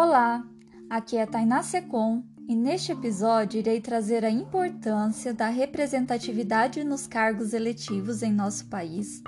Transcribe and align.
Olá, 0.00 0.46
aqui 0.88 1.16
é 1.16 1.26
Tainá 1.26 1.60
Secom 1.60 2.22
e 2.48 2.54
neste 2.54 2.92
episódio 2.92 3.58
irei 3.58 3.80
trazer 3.80 4.24
a 4.24 4.30
importância 4.30 5.34
da 5.34 5.48
representatividade 5.48 6.84
nos 6.84 7.08
cargos 7.08 7.52
eletivos 7.52 8.22
em 8.22 8.32
nosso 8.32 8.68
país 8.68 9.20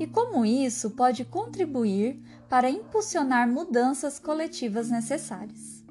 e 0.00 0.04
como 0.04 0.44
isso 0.44 0.90
pode 0.90 1.24
contribuir 1.24 2.20
para 2.48 2.68
impulsionar 2.68 3.48
mudanças 3.48 4.18
coletivas 4.18 4.90
necessárias. 4.90 5.84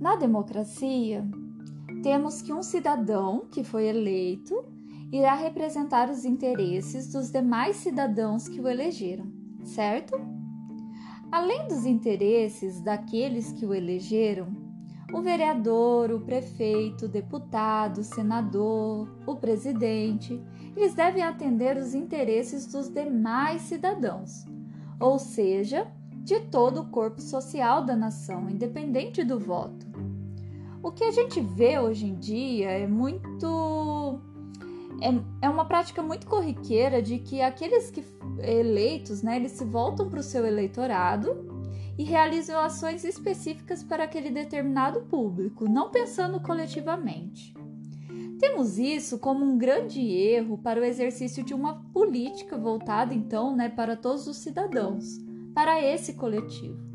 Na 0.00 0.16
democracia, 0.16 1.24
temos 2.02 2.42
que 2.42 2.52
um 2.52 2.64
cidadão 2.64 3.46
que 3.52 3.62
foi 3.62 3.86
eleito 3.86 4.64
irá 5.12 5.34
representar 5.34 6.10
os 6.10 6.24
interesses 6.24 7.06
dos 7.06 7.30
demais 7.30 7.76
cidadãos 7.76 8.48
que 8.48 8.60
o 8.60 8.66
elegeram, 8.66 9.30
certo? 9.62 10.31
Além 11.32 11.66
dos 11.66 11.86
interesses 11.86 12.78
daqueles 12.82 13.52
que 13.52 13.64
o 13.64 13.72
elegeram, 13.72 14.48
o 15.14 15.22
vereador, 15.22 16.10
o 16.10 16.20
prefeito, 16.20 17.06
o 17.06 17.08
deputado, 17.08 18.02
o 18.02 18.04
senador, 18.04 19.08
o 19.26 19.36
presidente, 19.36 20.38
eles 20.76 20.94
devem 20.94 21.22
atender 21.22 21.78
os 21.78 21.94
interesses 21.94 22.66
dos 22.66 22.90
demais 22.90 23.62
cidadãos, 23.62 24.44
ou 25.00 25.18
seja, 25.18 25.90
de 26.16 26.38
todo 26.38 26.82
o 26.82 26.90
corpo 26.90 27.22
social 27.22 27.82
da 27.82 27.96
nação, 27.96 28.50
independente 28.50 29.24
do 29.24 29.40
voto. 29.40 29.86
O 30.82 30.92
que 30.92 31.04
a 31.04 31.12
gente 31.12 31.40
vê 31.40 31.78
hoje 31.78 32.08
em 32.08 32.14
dia 32.14 32.72
é 32.72 32.86
muito 32.86 33.46
é, 35.02 35.46
é 35.46 35.48
uma 35.48 35.64
prática 35.64 36.02
muito 36.02 36.26
corriqueira 36.26 37.02
de 37.02 37.18
que 37.18 37.42
aqueles 37.42 37.90
que 37.90 38.04
eleitos, 38.38 39.22
né, 39.22 39.36
eles 39.36 39.52
se 39.52 39.64
voltam 39.64 40.08
para 40.08 40.20
o 40.20 40.22
seu 40.22 40.46
eleitorado 40.46 41.50
e 41.98 42.04
realizam 42.04 42.58
ações 42.58 43.04
específicas 43.04 43.82
para 43.82 44.04
aquele 44.04 44.30
determinado 44.30 45.02
público, 45.02 45.68
não 45.68 45.90
pensando 45.90 46.40
coletivamente. 46.40 47.54
Temos 48.38 48.78
isso 48.78 49.18
como 49.18 49.44
um 49.44 49.56
grande 49.56 50.00
erro 50.00 50.58
para 50.58 50.80
o 50.80 50.84
exercício 50.84 51.44
de 51.44 51.54
uma 51.54 51.82
política 51.92 52.56
voltada 52.56 53.14
então 53.14 53.54
né, 53.54 53.68
para 53.68 53.96
todos 53.96 54.26
os 54.26 54.38
cidadãos, 54.38 55.18
para 55.54 55.80
esse 55.80 56.14
coletivo. 56.14 56.92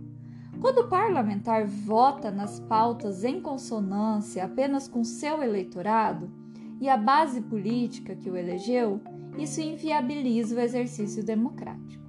Quando 0.59 0.79
o 0.79 0.87
parlamentar 0.87 1.67
vota 1.67 2.31
nas 2.31 2.59
pautas 2.59 3.23
em 3.23 3.39
consonância 3.39 4.43
apenas 4.43 4.87
com 4.87 5.03
seu 5.03 5.43
eleitorado, 5.43 6.31
e 6.79 6.89
a 6.89 6.97
base 6.97 7.41
política 7.41 8.15
que 8.15 8.29
o 8.29 8.37
elegeu, 8.37 9.01
isso 9.37 9.61
inviabiliza 9.61 10.55
o 10.55 10.59
exercício 10.59 11.23
democrático. 11.23 12.05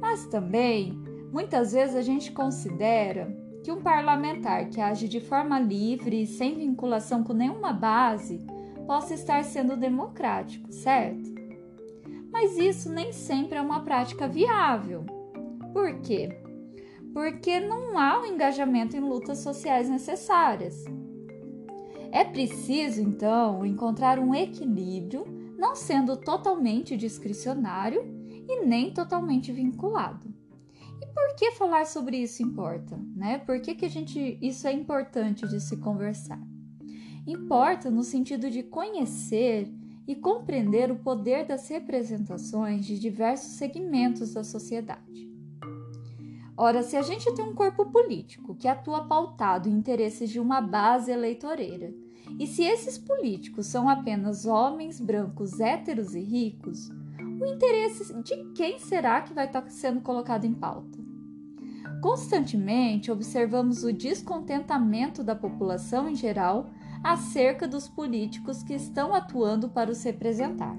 Mas 0.00 0.26
também, 0.26 0.98
muitas 1.32 1.72
vezes 1.72 1.94
a 1.94 2.02
gente 2.02 2.32
considera 2.32 3.34
que 3.62 3.70
um 3.70 3.80
parlamentar 3.80 4.68
que 4.68 4.80
age 4.80 5.08
de 5.08 5.20
forma 5.20 5.58
livre 5.58 6.22
e 6.22 6.26
sem 6.26 6.54
vinculação 6.54 7.22
com 7.22 7.32
nenhuma 7.32 7.72
base 7.72 8.44
possa 8.86 9.14
estar 9.14 9.44
sendo 9.44 9.76
democrático, 9.76 10.72
certo? 10.72 11.30
Mas 12.32 12.56
isso 12.58 12.90
nem 12.90 13.12
sempre 13.12 13.58
é 13.58 13.60
uma 13.60 13.80
prática 13.80 14.26
viável. 14.26 15.04
Por 15.72 16.00
quê? 16.00 16.28
Porque 17.12 17.60
não 17.60 17.98
há 17.98 18.20
o 18.20 18.26
engajamento 18.26 18.96
em 18.96 19.00
lutas 19.00 19.38
sociais 19.38 19.88
necessárias. 19.88 20.84
É 22.12 22.24
preciso, 22.24 23.00
então, 23.00 23.64
encontrar 23.64 24.18
um 24.18 24.34
equilíbrio, 24.34 25.24
não 25.56 25.74
sendo 25.74 26.14
totalmente 26.14 26.94
discricionário 26.94 28.02
e 28.46 28.66
nem 28.66 28.92
totalmente 28.92 29.50
vinculado. 29.50 30.28
E 31.00 31.06
por 31.06 31.34
que 31.36 31.52
falar 31.52 31.86
sobre 31.86 32.18
isso 32.18 32.42
importa? 32.42 33.00
Né? 33.16 33.38
Por 33.38 33.62
que, 33.62 33.74
que 33.74 33.86
a 33.86 33.88
gente, 33.88 34.38
isso 34.42 34.68
é 34.68 34.72
importante 34.74 35.48
de 35.48 35.58
se 35.58 35.78
conversar? 35.78 36.38
Importa 37.26 37.90
no 37.90 38.02
sentido 38.02 38.50
de 38.50 38.62
conhecer 38.62 39.72
e 40.06 40.14
compreender 40.14 40.90
o 40.90 40.98
poder 40.98 41.46
das 41.46 41.66
representações 41.68 42.84
de 42.84 42.98
diversos 42.98 43.52
segmentos 43.52 44.34
da 44.34 44.44
sociedade. 44.44 45.32
Ora, 46.56 46.82
se 46.82 46.96
a 46.96 47.02
gente 47.02 47.32
tem 47.34 47.44
um 47.44 47.54
corpo 47.54 47.86
político 47.86 48.54
que 48.54 48.68
atua 48.68 49.06
pautado 49.06 49.68
em 49.68 49.72
interesses 49.72 50.28
de 50.28 50.38
uma 50.38 50.60
base 50.60 51.10
eleitoreira, 51.10 51.92
e 52.38 52.46
se 52.46 52.62
esses 52.62 52.98
políticos 52.98 53.66
são 53.66 53.88
apenas 53.88 54.46
homens 54.46 55.00
brancos, 55.00 55.60
héteros 55.60 56.14
e 56.14 56.20
ricos, 56.20 56.90
o 57.40 57.46
interesse 57.46 58.14
de 58.22 58.52
quem 58.54 58.78
será 58.78 59.20
que 59.20 59.34
vai 59.34 59.46
estar 59.46 59.68
sendo 59.70 60.00
colocado 60.00 60.44
em 60.44 60.54
pauta? 60.54 60.98
Constantemente 62.00 63.10
observamos 63.10 63.84
o 63.84 63.92
descontentamento 63.92 65.22
da 65.22 65.36
população 65.36 66.08
em 66.08 66.14
geral 66.14 66.70
acerca 67.02 67.66
dos 67.66 67.88
políticos 67.88 68.62
que 68.62 68.74
estão 68.74 69.14
atuando 69.14 69.68
para 69.68 69.90
os 69.90 70.02
representar. 70.02 70.76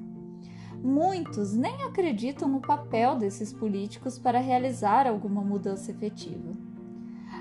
Muitos 0.84 1.53
nem 1.53 1.84
acreditam 1.84 2.50
no 2.50 2.59
papel 2.59 3.18
desses 3.18 3.53
políticos 3.53 4.19
para 4.19 4.40
realizar 4.40 5.08
alguma 5.08 5.42
mudança 5.42 5.92
efetiva. 5.92 6.52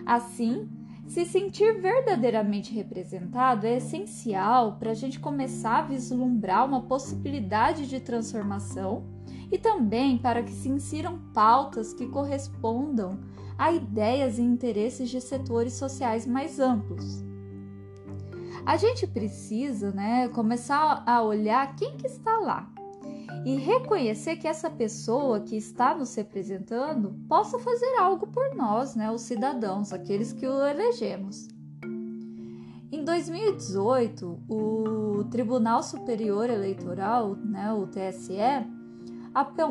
Assim, 0.07 0.69
se 1.13 1.27
sentir 1.27 1.79
verdadeiramente 1.79 2.73
representado 2.73 3.67
é 3.67 3.77
essencial 3.77 4.77
para 4.79 4.93
a 4.93 4.95
gente 4.95 5.21
começar 5.21 5.81
a 5.81 5.83
vislumbrar 5.83 6.65
uma 6.65 6.81
possibilidade 6.85 7.87
de 7.87 8.01
transformação 8.01 9.05
e 9.51 9.59
também 9.59 10.17
para 10.17 10.43
que 10.43 10.53
se 10.53 10.71
insiram 10.71 11.21
pautas 11.35 11.93
que 11.93 12.07
correspondam 12.07 13.21
a 13.59 13.71
ideias 13.71 14.39
e 14.39 14.43
interesses 14.43 15.11
de 15.11 15.21
setores 15.21 15.75
sociais 15.75 16.27
mais 16.27 16.59
amplos. 16.59 17.23
A 18.65 18.79
gente 18.79 19.07
precisa 19.07 19.93
né, 19.93 20.29
começar 20.29 21.05
a 21.07 21.23
olhar 21.23 21.77
quem 21.77 21.95
que 21.95 22.07
está 22.07 22.39
lá 22.39 22.72
e 23.45 23.57
reconhecer 23.57 24.37
que 24.37 24.47
essa 24.47 24.71
pessoa 24.71 25.41
que 25.41 25.57
está 25.57 25.93
nos 25.95 26.15
representando 26.15 27.17
possa 27.29 27.59
fazer 27.59 27.97
algo 27.99 28.29
por 28.29 28.55
nós, 28.55 28.95
né, 28.95 29.11
os 29.11 29.23
cidadãos, 29.23 29.93
aqueles 29.93 30.33
que 30.33 30.47
o 30.47 30.65
elegemos. 30.65 31.49
Em 32.91 33.05
2018, 33.05 34.41
o 34.49 35.25
Tribunal 35.31 35.83
Superior 35.83 36.49
Eleitoral, 36.49 37.35
né, 37.35 37.71
o 37.73 37.87
TSE, 37.87 38.39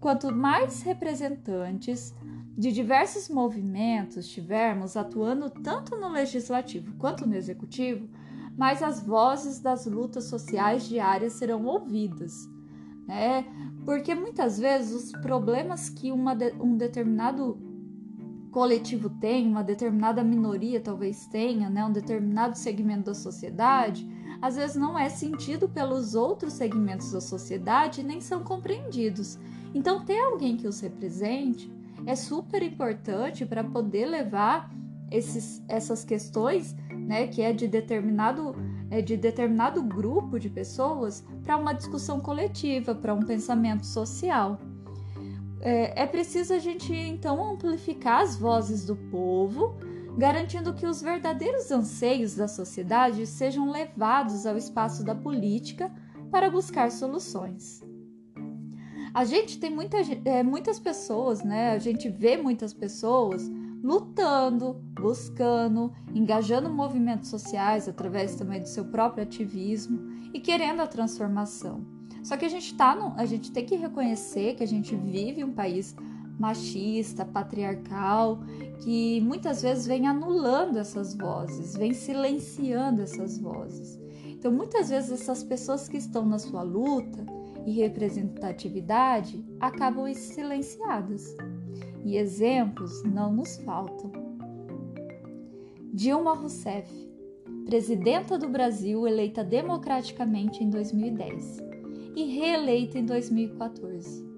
Quanto 0.00 0.34
mais 0.34 0.82
representantes, 0.82 2.14
de 2.56 2.72
diversos 2.72 3.28
movimentos 3.28 4.28
tivermos 4.28 4.96
atuando 4.96 5.48
tanto 5.48 5.96
no 5.96 6.08
legislativo 6.08 6.94
quanto 6.96 7.26
no 7.26 7.34
executivo, 7.34 8.08
mais 8.56 8.82
as 8.82 9.00
vozes 9.02 9.60
das 9.60 9.86
lutas 9.86 10.24
sociais 10.24 10.88
diárias 10.88 11.34
serão 11.34 11.64
ouvidas, 11.64 12.48
né? 13.06 13.44
Porque 13.84 14.14
muitas 14.14 14.58
vezes 14.58 14.92
os 14.92 15.12
problemas 15.22 15.88
que 15.88 16.12
uma 16.12 16.34
de, 16.34 16.52
um 16.60 16.76
determinado 16.76 17.58
coletivo 18.50 19.08
tem, 19.08 19.46
uma 19.46 19.62
determinada 19.62 20.22
minoria 20.22 20.80
talvez 20.80 21.26
tenha, 21.26 21.70
né, 21.70 21.84
um 21.84 21.92
determinado 21.92 22.58
segmento 22.58 23.04
da 23.04 23.14
sociedade, 23.14 24.06
às 24.42 24.56
vezes 24.56 24.76
não 24.76 24.98
é 24.98 25.08
sentido 25.08 25.68
pelos 25.68 26.14
outros 26.14 26.54
segmentos 26.54 27.12
da 27.12 27.20
sociedade 27.20 28.02
nem 28.02 28.20
são 28.20 28.42
compreendidos. 28.42 29.38
Então, 29.72 30.04
ter 30.04 30.18
alguém 30.18 30.56
que 30.56 30.66
os 30.66 30.80
represente 30.80 31.70
é 32.06 32.14
super 32.14 32.62
importante 32.62 33.44
para 33.44 33.62
poder 33.62 34.06
levar 34.06 34.70
esses, 35.10 35.62
essas 35.68 36.04
questões, 36.04 36.74
né, 36.92 37.26
que 37.26 37.42
é 37.42 37.52
de 37.52 37.66
determinado, 37.66 38.54
é 38.90 39.02
de 39.02 39.16
determinado 39.16 39.82
grupo 39.82 40.38
de 40.38 40.48
pessoas, 40.48 41.24
para 41.42 41.56
uma 41.56 41.72
discussão 41.72 42.20
coletiva, 42.20 42.94
para 42.94 43.14
um 43.14 43.20
pensamento 43.20 43.84
social. 43.84 44.58
É, 45.60 46.02
é 46.02 46.06
preciso 46.06 46.54
a 46.54 46.58
gente 46.58 46.94
então 46.94 47.52
amplificar 47.52 48.22
as 48.22 48.36
vozes 48.36 48.86
do 48.86 48.96
povo, 48.96 49.74
garantindo 50.16 50.74
que 50.74 50.86
os 50.86 51.02
verdadeiros 51.02 51.70
anseios 51.70 52.34
da 52.34 52.48
sociedade 52.48 53.26
sejam 53.26 53.70
levados 53.70 54.46
ao 54.46 54.56
espaço 54.56 55.04
da 55.04 55.14
política 55.14 55.90
para 56.30 56.50
buscar 56.50 56.90
soluções. 56.90 57.82
A 59.12 59.24
gente 59.24 59.58
tem 59.58 59.70
muita, 59.70 59.98
é, 60.24 60.42
muitas 60.42 60.78
pessoas, 60.78 61.42
né? 61.42 61.72
A 61.72 61.78
gente 61.78 62.08
vê 62.08 62.36
muitas 62.36 62.72
pessoas 62.72 63.50
lutando, 63.82 64.74
buscando, 64.92 65.92
engajando 66.14 66.70
movimentos 66.70 67.28
sociais 67.28 67.88
através 67.88 68.34
também 68.34 68.60
do 68.60 68.68
seu 68.68 68.84
próprio 68.84 69.24
ativismo 69.24 69.98
e 70.32 70.40
querendo 70.40 70.80
a 70.80 70.86
transformação. 70.86 71.84
Só 72.22 72.36
que 72.36 72.44
a 72.44 72.48
gente 72.48 72.74
tá 72.74 72.94
no, 72.94 73.14
a 73.16 73.24
gente 73.24 73.50
tem 73.50 73.64
que 73.64 73.76
reconhecer 73.76 74.54
que 74.54 74.62
a 74.62 74.66
gente 74.66 74.94
vive 74.94 75.42
um 75.42 75.52
país 75.52 75.96
machista, 76.38 77.24
patriarcal, 77.24 78.40
que 78.82 79.20
muitas 79.20 79.62
vezes 79.62 79.86
vem 79.86 80.06
anulando 80.06 80.78
essas 80.78 81.14
vozes, 81.14 81.76
vem 81.76 81.92
silenciando 81.92 83.02
essas 83.02 83.38
vozes. 83.38 83.98
Então, 84.26 84.50
muitas 84.50 84.88
vezes 84.88 85.12
essas 85.12 85.42
pessoas 85.42 85.86
que 85.86 85.98
estão 85.98 86.24
na 86.24 86.38
sua 86.38 86.62
luta, 86.62 87.26
e 87.66 87.72
representatividade 87.72 89.44
acabam 89.58 90.12
silenciadas. 90.14 91.36
E 92.04 92.16
exemplos 92.16 93.02
não 93.04 93.32
nos 93.32 93.56
faltam. 93.58 94.10
Dilma 95.92 96.34
Rousseff, 96.34 96.90
presidenta 97.66 98.38
do 98.38 98.48
Brasil 98.48 99.06
eleita 99.06 99.44
democraticamente 99.44 100.64
em 100.64 100.70
2010 100.70 101.58
e 102.16 102.24
reeleita 102.24 102.98
em 102.98 103.04
2014. 103.04 104.28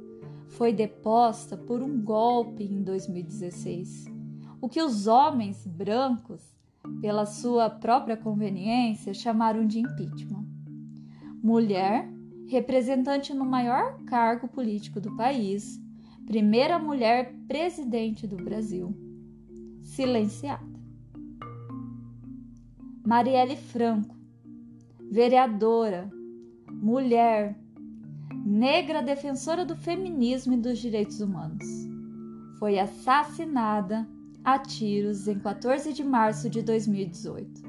Foi 0.48 0.72
deposta 0.72 1.56
por 1.56 1.82
um 1.82 2.02
golpe 2.02 2.64
em 2.64 2.82
2016, 2.82 4.06
o 4.60 4.68
que 4.68 4.82
os 4.82 5.06
homens 5.06 5.66
brancos, 5.66 6.42
pela 7.00 7.24
sua 7.24 7.70
própria 7.70 8.16
conveniência, 8.16 9.14
chamaram 9.14 9.66
de 9.66 9.80
impeachment. 9.80 10.46
Mulher 11.42 12.11
representante 12.48 13.32
no 13.32 13.44
maior 13.44 13.98
cargo 14.04 14.48
político 14.48 15.00
do 15.00 15.16
país, 15.16 15.80
primeira 16.26 16.78
mulher 16.78 17.34
presidente 17.46 18.26
do 18.26 18.36
Brasil, 18.36 18.96
silenciada. 19.80 20.72
Marielle 23.04 23.56
Franco, 23.56 24.16
vereadora, 25.10 26.10
mulher, 26.70 27.58
negra 28.44 29.02
defensora 29.02 29.64
do 29.64 29.76
feminismo 29.76 30.54
e 30.54 30.56
dos 30.56 30.78
direitos 30.78 31.20
humanos, 31.20 31.66
foi 32.58 32.78
assassinada 32.78 34.08
a 34.44 34.58
tiros 34.58 35.28
em 35.28 35.38
14 35.38 35.92
de 35.92 36.04
março 36.04 36.48
de 36.48 36.62
2018. 36.62 37.62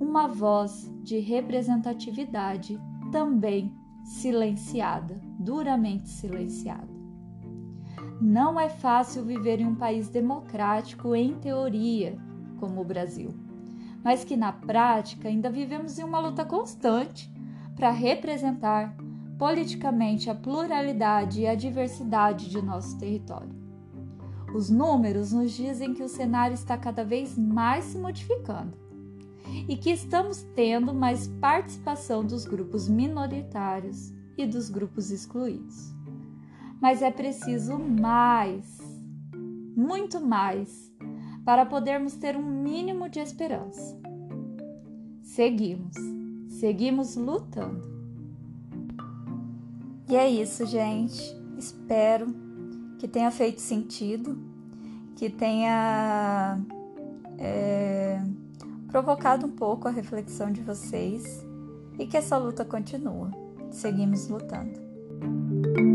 Uma 0.00 0.28
voz 0.28 0.90
de 1.02 1.18
representatividade 1.18 2.78
também 3.12 3.72
silenciada, 4.04 5.18
duramente 5.38 6.08
silenciada. 6.08 6.92
Não 8.20 8.60
é 8.60 8.68
fácil 8.68 9.24
viver 9.24 9.60
em 9.60 9.66
um 9.66 9.74
país 9.74 10.08
democrático 10.08 11.14
em 11.14 11.34
teoria, 11.34 12.16
como 12.60 12.80
o 12.80 12.84
Brasil, 12.84 13.30
mas 14.04 14.22
que 14.22 14.36
na 14.36 14.52
prática 14.52 15.28
ainda 15.28 15.50
vivemos 15.50 15.98
em 15.98 16.04
uma 16.04 16.20
luta 16.20 16.44
constante 16.44 17.32
para 17.74 17.90
representar 17.90 18.94
politicamente 19.38 20.30
a 20.30 20.34
pluralidade 20.34 21.40
e 21.40 21.46
a 21.46 21.54
diversidade 21.54 22.48
de 22.48 22.62
nosso 22.62 22.96
território. 22.98 23.52
Os 24.54 24.70
números 24.70 25.32
nos 25.32 25.50
dizem 25.52 25.92
que 25.92 26.02
o 26.02 26.08
cenário 26.08 26.54
está 26.54 26.78
cada 26.78 27.04
vez 27.04 27.36
mais 27.36 27.84
se 27.86 27.98
modificando 27.98 28.83
e 29.68 29.76
que 29.76 29.90
estamos 29.90 30.42
tendo 30.54 30.92
mais 30.94 31.26
participação 31.40 32.24
dos 32.24 32.44
grupos 32.44 32.88
minoritários 32.88 34.12
e 34.36 34.46
dos 34.46 34.68
grupos 34.68 35.10
excluídos. 35.10 35.92
Mas 36.80 37.02
é 37.02 37.10
preciso 37.10 37.78
mais, 37.78 38.78
muito 39.76 40.20
mais, 40.20 40.92
para 41.44 41.64
podermos 41.64 42.14
ter 42.14 42.36
um 42.36 42.62
mínimo 42.62 43.08
de 43.08 43.20
esperança. 43.20 43.98
Seguimos, 45.22 45.94
seguimos 46.48 47.16
lutando. 47.16 47.92
E 50.08 50.16
é 50.16 50.28
isso, 50.28 50.66
gente. 50.66 51.22
Espero 51.58 52.26
que 52.98 53.08
tenha 53.08 53.30
feito 53.30 53.60
sentido, 53.60 54.38
que 55.16 55.30
tenha. 55.30 56.60
É 57.38 58.22
provocado 58.94 59.44
um 59.44 59.50
pouco 59.50 59.88
a 59.88 59.90
reflexão 59.90 60.52
de 60.52 60.60
vocês 60.60 61.44
e 61.98 62.06
que 62.06 62.16
essa 62.16 62.38
luta 62.38 62.64
continua. 62.64 63.28
Seguimos 63.72 64.28
lutando. 64.28 65.93